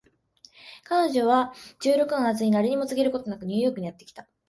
[0.83, 4.27] 彼女は十六の夏に誰にも告げることなくニューヨークにやって来た